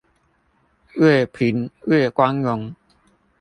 [0.95, 2.73] 越貧越光榮！